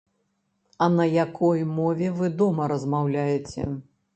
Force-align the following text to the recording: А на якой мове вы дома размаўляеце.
А 0.85 0.87
на 0.93 1.05
якой 1.09 1.63
мове 1.75 2.09
вы 2.23 2.33
дома 2.41 2.71
размаўляеце. 2.73 3.71